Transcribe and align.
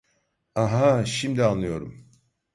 Ahha, 0.55 1.05
şimdi 1.05 1.43
anlıyorum. 1.43 2.07